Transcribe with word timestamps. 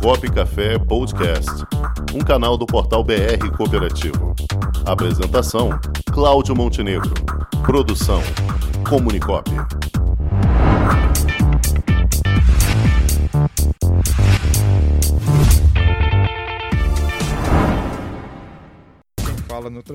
Comunicop 0.00 0.30
Café 0.30 0.78
Podcast, 0.78 1.50
um 2.14 2.20
canal 2.20 2.56
do 2.56 2.66
portal 2.66 3.02
BR 3.02 3.50
Cooperativo. 3.56 4.34
Apresentação: 4.84 5.70
Cláudio 6.12 6.54
Montenegro. 6.54 7.12
Produção: 7.64 8.22
Comunicop. 8.88 9.50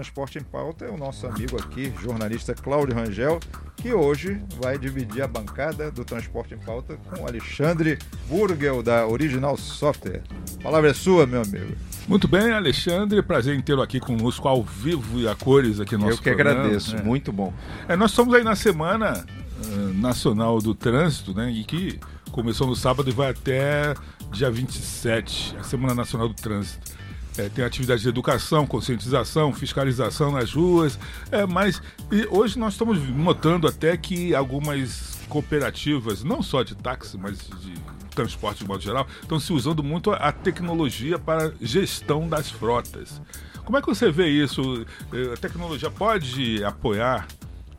Transporte 0.02 0.40
em 0.40 0.44
Pauta 0.44 0.86
é 0.86 0.90
o 0.90 0.98
nosso 0.98 1.28
amigo 1.28 1.58
aqui, 1.62 1.94
jornalista 2.02 2.56
Cláudio 2.56 2.96
Rangel, 2.96 3.40
que 3.78 3.94
hoje 3.94 4.42
vai 4.60 4.76
dividir 4.76 5.22
a 5.22 5.28
bancada 5.28 5.92
do 5.92 6.04
Transporte 6.04 6.56
em 6.56 6.58
Pauta 6.58 6.98
com 7.08 7.22
o 7.22 7.28
Alexandre 7.28 8.00
Burgel, 8.28 8.82
da 8.82 9.06
Original 9.06 9.56
Software. 9.56 10.24
A 10.60 10.64
palavra 10.64 10.90
é 10.90 10.94
sua, 10.96 11.28
meu 11.28 11.44
amigo. 11.44 11.76
Muito 12.08 12.28
bem, 12.28 12.52
Alexandre, 12.52 13.22
prazer 13.22 13.56
em 13.56 13.62
tê-lo 13.62 13.84
aqui 13.84 14.00
conosco 14.00 14.48
ao 14.48 14.64
vivo 14.64 15.20
e 15.20 15.28
a 15.28 15.36
cores 15.36 15.80
aqui 15.80 15.96
no 15.96 16.06
nosso 16.06 16.14
Eu 16.14 16.18
que 16.18 16.30
programa, 16.32 16.62
agradeço, 16.62 16.96
né? 16.96 17.04
muito 17.04 17.32
bom. 17.32 17.54
É, 17.88 17.96
nós 17.96 18.10
estamos 18.10 18.34
aí 18.34 18.44
na 18.44 18.56
Semana 18.56 19.24
eh, 19.64 19.94
Nacional 20.00 20.60
do 20.60 20.74
Trânsito, 20.74 21.32
né? 21.36 21.52
E 21.52 21.64
que 21.64 22.00
começou 22.32 22.66
no 22.66 22.76
sábado 22.76 23.08
e 23.08 23.14
vai 23.14 23.30
até 23.30 23.94
dia 24.32 24.50
27, 24.50 25.58
a 25.60 25.64
Semana 25.64 25.94
Nacional 25.94 26.28
do 26.28 26.34
Trânsito. 26.34 27.00
É, 27.38 27.48
tem 27.48 27.64
atividades 27.64 28.04
de 28.04 28.10
educação, 28.10 28.68
conscientização, 28.68 29.54
fiscalização 29.54 30.32
nas 30.32 30.52
ruas, 30.54 31.00
é, 31.32 31.46
mas 31.46 31.82
hoje 32.30 32.60
nós 32.60 32.74
estamos 32.74 33.00
notando 33.10 33.68
até 33.68 33.96
que 33.96 34.36
algumas 34.36 35.18
cooperativas, 35.30 36.24
não 36.24 36.44
só 36.44 36.62
de 36.62 36.76
táxi, 36.76 37.18
mas 37.18 37.38
de 37.62 37.74
transporte 38.14 38.60
de 38.60 38.68
modo 38.68 38.84
geral, 38.84 39.08
estão 39.22 39.40
se 39.40 39.54
usando 39.54 39.82
muito 39.82 40.12
a 40.12 40.32
tecnologia 40.34 41.18
para 41.18 41.54
gestão 41.62 42.28
das 42.28 42.52
frotas. 42.52 43.22
Como 43.64 43.78
é 43.78 43.82
que 43.82 43.88
você 43.88 44.12
vê 44.12 44.28
isso? 44.28 44.86
Eh, 45.14 45.34
A 45.34 45.38
tecnologia 45.38 45.90
pode 45.90 46.62
apoiar 46.64 47.28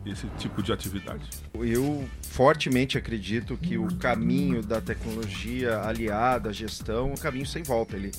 esse 0.05 0.27
tipo 0.39 0.63
de 0.63 0.73
atividade? 0.73 1.23
Eu 1.55 2.09
fortemente 2.23 2.99
acredito 2.99 3.57
que 3.57 3.79
o 3.79 3.87
caminho 3.97 4.63
da 4.63 4.81
tecnologia 4.81 5.81
aliada 5.81 6.51
à 6.51 6.53
gestão 6.53 7.11
é 7.11 7.13
um 7.13 7.17
caminho 7.17 7.47
sem 7.47 7.63
volta. 7.63 7.97
Ele, 7.97 8.11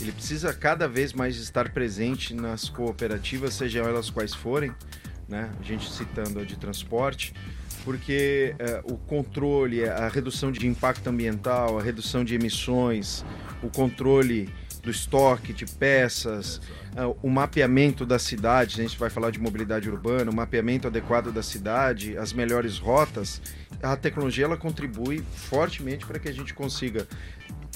ele 0.00 0.12
precisa 0.12 0.52
cada 0.52 0.86
vez 0.86 1.12
mais 1.12 1.36
estar 1.36 1.70
presente 1.70 2.34
nas 2.34 2.68
cooperativas, 2.68 3.54
sejam 3.54 3.86
elas 3.86 4.10
quais 4.10 4.34
forem, 4.34 4.72
né? 5.28 5.50
a 5.58 5.62
gente 5.62 5.90
citando 5.90 6.40
a 6.40 6.44
de 6.44 6.56
transporte, 6.56 7.32
porque 7.84 8.54
eh, 8.58 8.82
o 8.84 8.96
controle, 8.96 9.84
a 9.88 10.08
redução 10.08 10.52
de 10.52 10.66
impacto 10.66 11.08
ambiental, 11.08 11.78
a 11.78 11.82
redução 11.82 12.22
de 12.22 12.34
emissões, 12.34 13.24
o 13.62 13.70
controle 13.70 14.52
do 14.82 14.90
estoque 14.90 15.52
de 15.52 15.66
peças, 15.66 16.60
ah, 16.96 17.08
o 17.22 17.28
mapeamento 17.28 18.06
da 18.06 18.18
cidade, 18.18 18.80
a 18.80 18.82
gente 18.82 18.98
vai 18.98 19.10
falar 19.10 19.30
de 19.30 19.38
mobilidade 19.38 19.88
urbana, 19.90 20.30
o 20.30 20.34
mapeamento 20.34 20.86
adequado 20.88 21.30
da 21.32 21.42
cidade, 21.42 22.16
as 22.16 22.32
melhores 22.32 22.78
rotas, 22.78 23.40
a 23.82 23.96
tecnologia 23.96 24.44
ela 24.44 24.56
contribui 24.56 25.22
fortemente 25.34 26.06
para 26.06 26.18
que 26.18 26.28
a 26.28 26.32
gente 26.32 26.54
consiga 26.54 27.06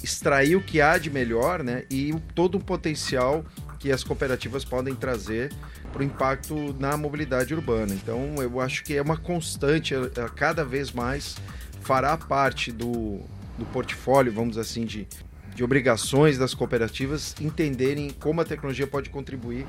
extrair 0.03 0.57
o 0.57 0.61
que 0.61 0.81
há 0.81 0.99
de 0.99 1.11
melhor 1.11 1.63
né, 1.63 1.85
e 1.91 2.15
todo 2.35 2.57
o 2.57 2.61
potencial 2.61 3.45
que 3.79 3.91
as 3.93 4.03
cooperativas 4.03 4.65
podem 4.65 4.95
trazer 4.95 5.53
para 5.93 6.01
o 6.01 6.05
impacto 6.05 6.75
na 6.79 6.97
mobilidade 6.97 7.55
urbana. 7.55 7.95
Então, 7.95 8.35
eu 8.43 8.61
acho 8.61 8.83
que 8.83 8.95
é 8.97 9.03
uma 9.03 9.17
constante, 9.17 9.95
a- 9.95 10.25
a 10.25 10.29
cada 10.29 10.65
vez 10.65 10.91
mais 10.91 11.37
fará 11.83 12.17
parte 12.17 12.73
do, 12.73 13.21
do 13.59 13.65
portfólio, 13.73 14.33
vamos 14.33 14.59
assim, 14.59 14.85
de, 14.85 15.07
de 15.55 15.63
obrigações 15.63 16.37
das 16.37 16.55
cooperativas 16.55 17.35
entenderem 17.41 18.11
como 18.11 18.41
a 18.41 18.45
tecnologia 18.45 18.87
pode 18.87 19.11
contribuir 19.11 19.67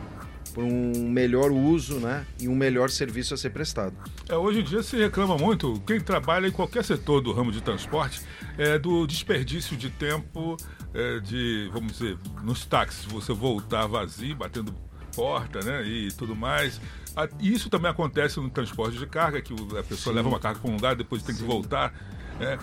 para 0.53 0.63
um 0.63 1.09
melhor 1.09 1.51
uso 1.51 1.99
né, 1.99 2.25
e 2.39 2.47
um 2.47 2.55
melhor 2.55 2.89
serviço 2.89 3.33
a 3.33 3.37
ser 3.37 3.49
prestado. 3.49 3.93
É, 4.27 4.35
hoje 4.35 4.61
em 4.61 4.63
dia 4.63 4.81
se 4.81 4.95
reclama 4.95 5.37
muito, 5.37 5.81
quem 5.85 5.99
trabalha 5.99 6.47
em 6.47 6.51
qualquer 6.51 6.83
setor 6.83 7.21
do 7.21 7.33
ramo 7.33 7.51
de 7.51 7.61
transporte, 7.61 8.21
é 8.57 8.79
do 8.79 9.05
desperdício 9.05 9.75
de 9.75 9.89
tempo 9.89 10.55
é, 10.93 11.19
de, 11.19 11.69
vamos 11.73 11.93
dizer, 11.93 12.17
nos 12.41 12.65
táxis, 12.65 13.03
você 13.05 13.33
voltar 13.33 13.85
vazio, 13.85 14.35
batendo 14.35 14.73
porta, 15.13 15.59
né, 15.59 15.85
e 15.85 16.11
tudo 16.11 16.35
mais. 16.35 16.79
Isso 17.39 17.69
também 17.69 17.89
acontece 17.89 18.39
no 18.39 18.49
transporte 18.49 18.97
de 18.97 19.05
carga, 19.05 19.41
que 19.41 19.53
a 19.53 19.83
pessoa 19.83 20.13
Sim. 20.13 20.17
leva 20.17 20.27
uma 20.27 20.39
carga 20.39 20.59
para 20.59 20.69
um 20.69 20.75
lugar, 20.75 20.95
depois 20.95 21.21
tem 21.23 21.35
que 21.35 21.43
voltar. 21.43 21.93
É, 22.39 22.57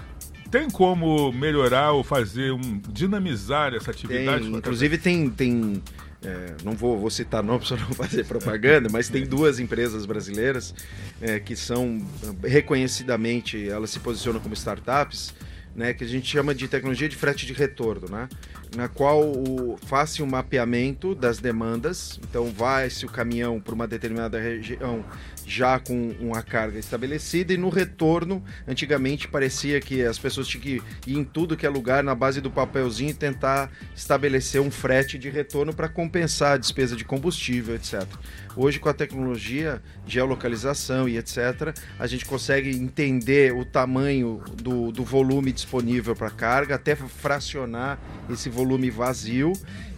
tem 0.53 0.69
como 0.69 1.33
melhorar 1.33 1.93
ou 1.93 2.05
fazer 2.05 2.53
um 2.53 2.79
dinamizar 2.91 3.75
essa 3.75 3.91
atividade? 3.91 4.45
Tem, 4.45 4.55
inclusive 4.55 4.99
tem, 4.99 5.31
tem 5.31 5.83
é, 6.23 6.55
não 6.63 6.73
vou, 6.73 6.99
vou 6.99 7.09
citar 7.09 7.43
nomes 7.43 7.67
para 7.73 7.79
não 7.79 7.93
fazer 7.93 8.27
propaganda, 8.27 8.91
mas 8.93 9.09
tem 9.09 9.25
duas 9.25 9.59
empresas 9.59 10.05
brasileiras 10.05 10.75
é, 11.23 11.41
que 11.41 11.57
são 11.57 12.07
reconhecidamente, 12.45 13.67
elas 13.67 13.89
se 13.89 13.99
posicionam 13.99 14.41
como 14.41 14.53
startups, 14.53 15.35
né, 15.75 15.95
que 15.95 16.05
a 16.05 16.07
gente 16.07 16.29
chama 16.29 16.55
de 16.55 16.69
tecnologia 16.69 17.09
de 17.09 17.17
frete 17.17 17.47
de 17.47 17.55
retorno, 17.55 18.07
né, 18.11 18.29
na 18.77 18.89
qual 18.89 19.23
o, 19.23 19.79
faz-se 19.87 20.23
um 20.23 20.27
mapeamento 20.27 21.15
das 21.15 21.39
demandas, 21.39 22.19
então 22.23 22.47
vai-se 22.47 23.05
o 23.05 23.09
caminhão 23.09 23.61
para 23.61 23.75
uma 23.75 23.87
determinada 23.87 24.41
região 24.41 25.05
já 25.47 25.79
com 25.79 26.15
uma 26.21 26.43
carga 26.43 26.79
estabelecida 26.79 27.53
e 27.53 27.57
no 27.57 27.69
retorno, 27.69 28.43
antigamente 28.67 29.29
parecia 29.29 29.81
que 29.81 30.03
as 30.03 30.19
pessoas 30.19 30.47
tinham 30.47 30.63
que 30.63 30.83
ir 31.07 31.19
em 31.19 31.25
tudo 31.25 31.57
que 31.57 31.67
é 31.67 31.69
lugar 31.69 32.03
na 32.03 32.15
base 32.15 32.41
do 32.41 32.51
papelzinho 32.51 33.11
e 33.11 33.15
tentar 33.15 33.71
estabelecer 33.95 34.61
um 34.61 34.71
frete 34.71 35.19
de 35.19 35.29
retorno 35.29 35.75
para 35.75 35.89
compensar 35.89 36.53
a 36.53 36.57
despesa 36.57 36.97
de 36.97 37.05
combustível, 37.05 37.75
etc. 37.75 38.07
Hoje, 38.55 38.79
com 38.79 38.89
a 38.89 38.95
tecnologia, 38.95 39.83
geolocalização 40.07 41.09
e 41.09 41.17
etc., 41.17 41.75
a 41.99 42.07
gente 42.07 42.25
consegue 42.25 42.71
entender 42.71 43.55
o 43.55 43.65
tamanho 43.65 44.43
do, 44.55 44.93
do 44.93 45.05
volume 45.05 45.53
disponível 45.53 46.15
para 46.15 46.31
carga, 46.31 46.75
até 46.75 46.95
fracionar 46.95 47.99
esse 48.31 48.49
volume 48.49 48.62
vazio 48.91 49.53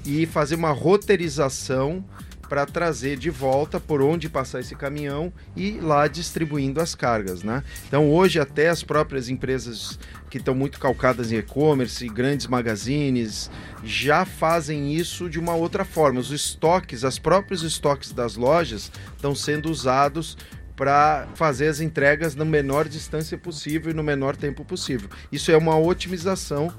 e 0.04 0.26
fazer 0.26 0.54
uma 0.54 0.70
roteirização 0.70 2.04
para 2.48 2.66
trazer 2.66 3.16
de 3.16 3.30
volta 3.30 3.80
por 3.80 4.02
onde 4.02 4.28
passar 4.28 4.60
esse 4.60 4.76
caminhão 4.76 5.32
e 5.56 5.72
lá 5.80 6.06
distribuindo 6.06 6.80
as 6.80 6.94
cargas, 6.94 7.42
né? 7.42 7.64
Então 7.88 8.10
hoje 8.10 8.38
até 8.38 8.68
as 8.68 8.82
próprias 8.82 9.28
empresas 9.28 9.98
que 10.30 10.38
estão 10.38 10.54
muito 10.54 10.78
calcadas 10.78 11.32
em 11.32 11.36
e-commerce, 11.36 12.06
grandes 12.08 12.46
magazines, 12.46 13.50
já 13.82 14.24
fazem 14.24 14.94
isso 14.94 15.28
de 15.28 15.38
uma 15.38 15.54
outra 15.54 15.84
forma. 15.84 16.20
Os 16.20 16.30
estoques, 16.30 17.02
os 17.02 17.18
próprios 17.18 17.62
estoques 17.62 18.12
das 18.12 18.36
lojas 18.36 18.90
estão 19.16 19.34
sendo 19.34 19.70
usados 19.70 20.36
para 20.76 21.28
fazer 21.34 21.68
as 21.68 21.80
entregas 21.80 22.34
na 22.34 22.44
menor 22.44 22.88
distância 22.88 23.38
possível 23.38 23.92
e 23.92 23.94
no 23.94 24.02
menor 24.02 24.36
tempo 24.36 24.64
possível. 24.64 25.08
Isso 25.30 25.50
é 25.50 25.56
uma 25.56 25.78
otimização 25.78 26.72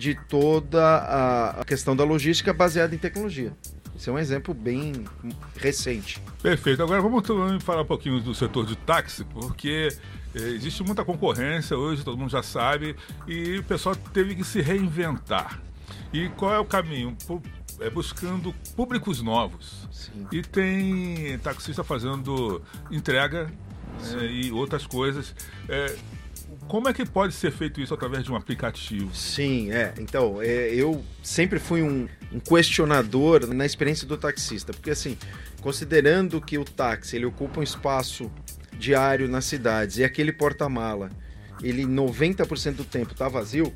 de 0.00 0.14
toda 0.14 1.60
a 1.60 1.64
questão 1.66 1.94
da 1.94 2.02
logística 2.02 2.54
baseada 2.54 2.94
em 2.94 2.98
tecnologia. 2.98 3.52
Esse 3.94 4.08
é 4.08 4.12
um 4.12 4.18
exemplo 4.18 4.54
bem 4.54 5.04
recente. 5.56 6.22
Perfeito. 6.42 6.82
Agora 6.82 7.02
vamos 7.02 7.22
falar 7.62 7.82
um 7.82 7.86
pouquinho 7.86 8.18
do 8.18 8.34
setor 8.34 8.64
de 8.64 8.74
táxi, 8.76 9.24
porque 9.24 9.88
eh, 10.34 10.38
existe 10.38 10.82
muita 10.82 11.04
concorrência 11.04 11.76
hoje, 11.76 12.02
todo 12.02 12.16
mundo 12.16 12.30
já 12.30 12.42
sabe, 12.42 12.96
e 13.28 13.58
o 13.58 13.62
pessoal 13.62 13.94
teve 13.94 14.34
que 14.34 14.42
se 14.42 14.62
reinventar. 14.62 15.60
E 16.14 16.30
qual 16.30 16.54
é 16.54 16.58
o 16.58 16.64
caminho? 16.64 17.14
É 17.78 17.90
buscando 17.90 18.54
públicos 18.74 19.20
novos. 19.20 19.86
Sim. 19.92 20.26
E 20.32 20.40
tem 20.40 21.38
taxista 21.40 21.84
fazendo 21.84 22.62
entrega 22.90 23.52
eh, 24.14 24.24
e 24.24 24.50
outras 24.50 24.86
coisas. 24.86 25.34
Eh, 25.68 25.94
como 26.70 26.88
é 26.88 26.92
que 26.92 27.04
pode 27.04 27.34
ser 27.34 27.50
feito 27.50 27.80
isso 27.80 27.92
através 27.92 28.22
de 28.22 28.30
um 28.30 28.36
aplicativo? 28.36 29.12
Sim, 29.12 29.72
é. 29.72 29.92
Então, 29.98 30.40
é, 30.40 30.72
eu 30.72 31.04
sempre 31.20 31.58
fui 31.58 31.82
um, 31.82 32.08
um 32.32 32.38
questionador 32.38 33.44
na 33.52 33.66
experiência 33.66 34.06
do 34.06 34.16
taxista, 34.16 34.72
porque 34.72 34.92
assim, 34.92 35.18
considerando 35.60 36.40
que 36.40 36.56
o 36.58 36.64
táxi 36.64 37.16
ele 37.16 37.26
ocupa 37.26 37.58
um 37.58 37.62
espaço 37.64 38.30
diário 38.78 39.26
nas 39.26 39.46
cidades 39.46 39.98
e 39.98 40.04
aquele 40.04 40.32
porta-mala, 40.32 41.10
ele 41.60 41.84
90% 41.84 42.74
do 42.74 42.84
tempo 42.84 43.14
está 43.14 43.26
vazio, 43.26 43.74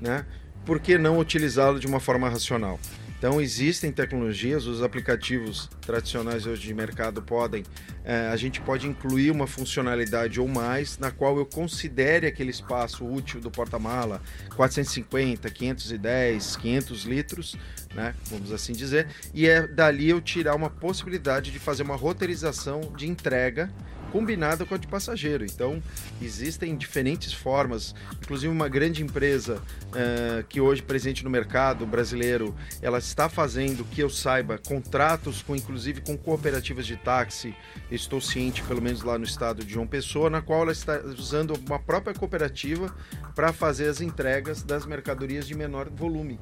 né? 0.00 0.24
Por 0.64 0.78
que 0.78 0.96
não 0.96 1.18
utilizá-lo 1.18 1.80
de 1.80 1.88
uma 1.88 1.98
forma 1.98 2.28
racional? 2.28 2.78
Então 3.18 3.40
existem 3.40 3.90
tecnologias, 3.90 4.66
os 4.66 4.80
aplicativos 4.80 5.68
tradicionais 5.80 6.46
hoje 6.46 6.62
de 6.62 6.72
mercado 6.72 7.20
podem, 7.20 7.64
eh, 8.04 8.28
a 8.32 8.36
gente 8.36 8.60
pode 8.60 8.86
incluir 8.86 9.32
uma 9.32 9.48
funcionalidade 9.48 10.40
ou 10.40 10.46
mais 10.46 10.96
na 10.98 11.10
qual 11.10 11.36
eu 11.36 11.44
considere 11.44 12.28
aquele 12.28 12.50
espaço 12.50 13.04
útil 13.04 13.40
do 13.40 13.50
porta-mala 13.50 14.22
450, 14.54 15.50
510, 15.50 16.56
500 16.56 17.02
litros, 17.02 17.56
né, 17.92 18.14
vamos 18.26 18.52
assim 18.52 18.72
dizer, 18.72 19.08
e 19.34 19.48
é 19.48 19.66
dali 19.66 20.10
eu 20.10 20.20
tirar 20.20 20.54
uma 20.54 20.70
possibilidade 20.70 21.50
de 21.50 21.58
fazer 21.58 21.82
uma 21.82 21.96
roteirização 21.96 22.80
de 22.96 23.08
entrega 23.08 23.68
combinada 24.10 24.64
com 24.64 24.74
a 24.74 24.78
de 24.78 24.86
passageiro. 24.86 25.44
Então, 25.44 25.82
existem 26.20 26.76
diferentes 26.76 27.32
formas, 27.32 27.94
inclusive 28.22 28.52
uma 28.52 28.68
grande 28.68 29.02
empresa 29.02 29.56
uh, 29.56 30.44
que 30.48 30.60
hoje 30.60 30.82
presente 30.82 31.24
no 31.24 31.30
mercado 31.30 31.86
brasileiro, 31.86 32.54
ela 32.82 32.98
está 32.98 33.28
fazendo, 33.28 33.84
que 33.84 34.02
eu 34.02 34.10
saiba, 34.10 34.58
contratos 34.58 35.42
com 35.42 35.54
inclusive 35.54 36.00
com 36.00 36.16
cooperativas 36.16 36.86
de 36.86 36.96
táxi. 36.96 37.54
Estou 37.90 38.20
ciente, 38.20 38.62
pelo 38.62 38.82
menos 38.82 39.02
lá 39.02 39.18
no 39.18 39.24
estado 39.24 39.64
de 39.64 39.72
João 39.72 39.86
Pessoa, 39.86 40.30
na 40.30 40.42
qual 40.42 40.62
ela 40.62 40.72
está 40.72 41.00
usando 41.00 41.54
uma 41.66 41.78
própria 41.78 42.14
cooperativa 42.14 42.94
para 43.34 43.52
fazer 43.52 43.88
as 43.88 44.00
entregas 44.00 44.62
das 44.62 44.84
mercadorias 44.86 45.46
de 45.46 45.54
menor 45.54 45.88
volume. 45.88 46.38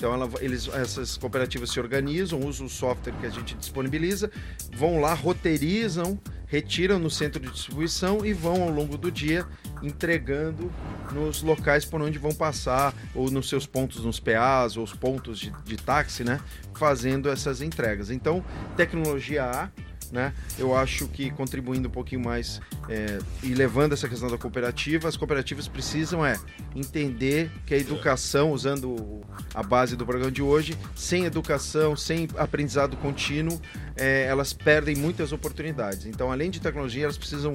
Então 0.00 0.14
ela, 0.14 0.30
eles, 0.40 0.66
essas 0.68 1.18
cooperativas 1.18 1.70
se 1.70 1.78
organizam, 1.78 2.40
usam 2.40 2.64
o 2.64 2.70
software 2.70 3.12
que 3.20 3.26
a 3.26 3.28
gente 3.28 3.54
disponibiliza, 3.54 4.30
vão 4.74 4.98
lá, 4.98 5.12
roteirizam, 5.12 6.18
retiram 6.50 6.98
no 6.98 7.08
centro 7.08 7.40
de 7.40 7.50
distribuição 7.50 8.26
e 8.26 8.32
vão 8.32 8.62
ao 8.62 8.70
longo 8.70 8.98
do 8.98 9.10
dia 9.10 9.46
entregando 9.82 10.70
nos 11.12 11.42
locais 11.42 11.84
por 11.84 12.02
onde 12.02 12.18
vão 12.18 12.34
passar, 12.34 12.92
ou 13.14 13.30
nos 13.30 13.48
seus 13.48 13.66
pontos 13.66 14.04
nos 14.04 14.18
PAs, 14.20 14.76
ou 14.76 14.84
os 14.84 14.92
pontos 14.92 15.38
de, 15.38 15.52
de 15.64 15.76
táxi, 15.76 16.24
né? 16.24 16.40
Fazendo 16.74 17.30
essas 17.30 17.62
entregas. 17.62 18.10
Então, 18.10 18.44
tecnologia 18.76 19.44
A, 19.44 19.70
né? 20.10 20.32
Eu 20.58 20.76
acho 20.76 21.06
que 21.08 21.30
contribuindo 21.30 21.88
um 21.88 21.90
pouquinho 21.90 22.22
mais 22.22 22.60
é, 22.88 23.18
e 23.42 23.54
levando 23.54 23.92
essa 23.92 24.08
questão 24.08 24.28
da 24.28 24.36
cooperativa, 24.36 25.08
as 25.08 25.16
cooperativas 25.16 25.68
precisam 25.68 26.24
é 26.24 26.38
entender 26.74 27.50
que 27.66 27.74
a 27.74 27.78
educação, 27.78 28.52
usando 28.52 29.20
a 29.54 29.62
base 29.62 29.96
do 29.96 30.04
programa 30.04 30.30
de 30.30 30.42
hoje, 30.42 30.76
sem 30.94 31.24
educação, 31.24 31.96
sem 31.96 32.28
aprendizado 32.36 32.96
contínuo, 32.96 33.60
é, 33.96 34.24
elas 34.24 34.52
perdem 34.52 34.96
muitas 34.96 35.32
oportunidades. 35.32 36.06
Então, 36.06 36.30
além 36.32 36.50
de 36.50 36.60
tecnologia, 36.60 37.04
elas 37.04 37.18
precisam 37.18 37.54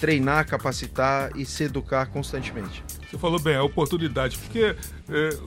treinar, 0.00 0.46
capacitar 0.46 1.30
e 1.36 1.44
se 1.44 1.64
educar 1.64 2.06
constantemente. 2.06 2.84
Você 3.10 3.18
falou 3.18 3.40
bem, 3.40 3.56
a 3.56 3.62
oportunidade, 3.62 4.38
porque 4.38 4.76
é, 5.08 5.38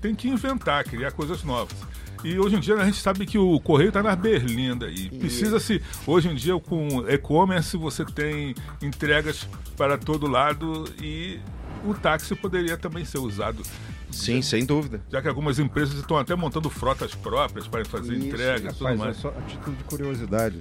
tem 0.00 0.14
que 0.14 0.28
inventar, 0.28 0.84
criar 0.84 1.12
coisas 1.12 1.42
novas. 1.44 1.76
E 2.24 2.38
hoje 2.38 2.56
em 2.56 2.60
dia 2.60 2.74
a 2.76 2.84
gente 2.84 2.98
sabe 2.98 3.26
que 3.26 3.38
o 3.38 3.58
correio 3.60 3.88
está 3.88 4.02
na 4.02 4.16
berlinda 4.16 4.88
e 4.88 5.08
precisa-se. 5.10 5.82
Hoje 6.06 6.28
em 6.28 6.34
dia, 6.34 6.58
com 6.58 7.08
e-commerce, 7.08 7.76
você 7.76 8.04
tem 8.04 8.54
entregas 8.82 9.48
para 9.76 9.96
todo 9.96 10.26
lado 10.26 10.84
e 11.00 11.38
o 11.84 11.94
táxi 11.94 12.34
poderia 12.34 12.76
também 12.76 13.04
ser 13.04 13.18
usado. 13.18 13.62
Sim, 14.10 14.40
sem 14.40 14.64
dúvida. 14.64 15.00
Já 15.10 15.20
que 15.20 15.28
algumas 15.28 15.58
empresas 15.58 15.98
estão 15.98 16.16
até 16.16 16.34
montando 16.34 16.70
frotas 16.70 17.14
próprias 17.14 17.66
para 17.66 17.84
fazer 17.84 18.14
Isso, 18.14 18.26
entregas 18.26 18.74
e 18.74 18.78
tudo 18.78 18.96
mais. 18.96 19.16
Só 19.16 19.28
a 19.28 19.42
título 19.42 19.76
de 19.76 19.84
curiosidade, 19.84 20.60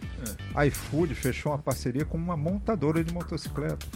é. 0.56 0.68
iFood 0.68 1.16
fechou 1.16 1.52
uma 1.52 1.58
parceria 1.58 2.06
com 2.06 2.18
uma 2.18 2.36
montadora 2.36 3.04
de 3.04 3.14
motocicletas. 3.14 3.88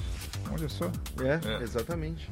Olha 0.51 0.69
só. 0.69 0.91
É, 1.21 1.39
é. 1.59 1.63
exatamente. 1.63 2.29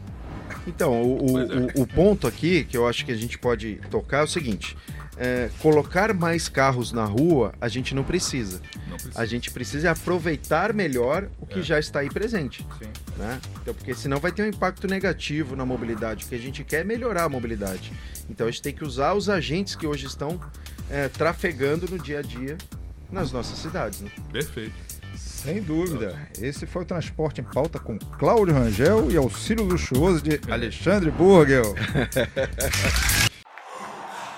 Então, 0.66 1.02
o, 1.02 1.34
o, 1.34 1.40
é. 1.40 1.44
o, 1.76 1.82
o 1.82 1.88
ponto 1.88 2.28
aqui 2.28 2.64
que 2.64 2.78
eu 2.78 2.88
acho 2.88 3.06
que 3.06 3.12
a 3.12 3.16
gente 3.16 3.38
pode 3.38 3.80
tocar 3.90 4.20
é 4.20 4.24
o 4.24 4.28
seguinte: 4.28 4.78
é, 5.18 5.50
colocar 5.60 6.14
mais 6.14 6.48
carros 6.48 6.92
na 6.92 7.06
rua, 7.06 7.54
a 7.60 7.68
gente 7.68 7.96
não 7.96 8.04
precisa. 8.04 8.62
não 8.88 8.98
precisa. 8.98 9.20
A 9.20 9.26
gente 9.26 9.52
precisa 9.52 9.92
aproveitar 9.92 10.74
melhor 10.74 11.28
o 11.40 11.46
que 11.46 11.60
é. 11.60 11.64
já 11.64 11.80
está 11.80 12.00
aí 12.00 12.10
presente. 12.10 12.66
Sim. 12.80 12.90
Né? 13.18 13.40
Então, 13.62 13.74
porque 13.74 13.94
senão 13.96 14.20
vai 14.20 14.32
ter 14.32 14.44
um 14.44 14.48
impacto 14.48 14.88
negativo 14.88 15.56
na 15.56 15.66
mobilidade. 15.66 16.26
O 16.26 16.28
que 16.28 16.36
a 16.36 16.40
gente 16.40 16.64
quer 16.64 16.82
é 16.82 16.84
melhorar 16.84 17.24
a 17.24 17.30
mobilidade. 17.30 17.92
Então 18.30 18.48
a 18.48 18.52
gente 18.52 18.62
tem 18.62 18.74
que 18.74 18.84
usar 18.84 19.14
os 19.14 19.30
agentes 19.30 19.76
que 19.76 19.88
hoje 19.88 20.06
estão 20.06 20.40
é, 20.90 21.08
trafegando 21.08 21.88
no 21.90 21.98
dia 21.98 22.20
a 22.20 22.22
dia 22.22 22.58
nas 23.12 23.32
nossas 23.32 23.58
cidades. 23.58 24.02
Né? 24.02 24.12
Perfeito. 24.32 24.74
Sem 25.16 25.62
dúvida. 25.62 26.20
Esse 26.40 26.66
foi 26.66 26.84
o 26.84 26.86
Transporte 26.86 27.42
em 27.42 27.44
Pauta 27.44 27.80
com 27.80 27.98
Cláudio 27.98 28.54
Rangel 28.54 29.10
e 29.10 29.18
auxílio 29.18 29.64
luxuoso 29.64 30.22
de 30.22 30.40
Alexandre 30.52 31.10
Burgel. 31.10 31.74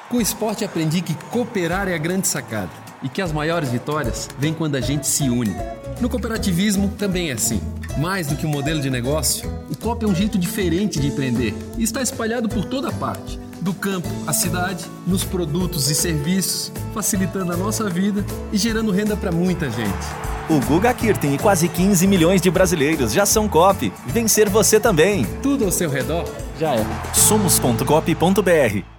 Com 0.10 0.18
o 0.18 0.22
esporte 0.22 0.66
aprendi 0.66 1.02
que 1.02 1.14
cooperar 1.14 1.88
é 1.88 1.94
a 1.94 1.98
grande 2.00 2.28
sacada 2.28 2.72
e 3.04 3.08
que 3.08 3.22
as 3.22 3.32
maiores 3.32 3.70
vitórias 3.70 4.28
vêm 4.40 4.56
quando 4.56 4.76
a 4.76 4.82
gente 4.82 5.06
se 5.06 5.30
une. 5.30 5.56
No 6.02 6.10
cooperativismo 6.10 6.90
também 6.98 7.30
é 7.30 7.34
assim. 7.34 7.62
Mais 7.96 8.26
do 8.26 8.36
que 8.36 8.44
um 8.44 8.50
modelo 8.50 8.82
de 8.82 8.90
negócio, 8.90 9.48
o 9.70 9.78
COP 9.78 10.04
é 10.04 10.08
um 10.08 10.16
jeito 10.16 10.40
diferente 10.40 11.00
de 11.00 11.08
empreender 11.08 11.54
e 11.78 11.84
está 11.84 12.02
espalhado 12.02 12.50
por 12.50 12.66
toda 12.66 12.92
parte 12.92 13.40
do 13.62 13.72
campo 13.72 14.10
à 14.26 14.34
cidade, 14.34 14.84
nos 15.06 15.24
produtos 15.24 15.92
e 15.92 15.96
serviços, 15.96 16.72
facilitando 16.92 17.54
a 17.54 17.58
nossa 17.58 17.88
vida 17.88 18.26
e 18.52 18.58
gerando 18.58 18.92
renda 18.92 19.16
para 19.16 19.32
muita 19.32 19.70
gente. 19.70 20.08
O 20.50 20.60
Guga 20.66 20.92
Kirten 20.92 21.36
e 21.36 21.38
quase 21.38 21.70
15 21.70 22.08
milhões 22.08 22.42
de 22.42 22.50
brasileiros 22.50 23.14
já 23.14 23.28
são 23.28 23.48
COP. 23.48 23.94
Vencer 24.08 24.50
você 24.50 24.80
também. 24.80 25.24
Tudo 25.44 25.66
ao 25.66 25.72
seu 25.72 25.88
redor 25.88 26.26
já 26.58 26.74
é. 26.74 26.84
Somos.cop.br 27.14 28.99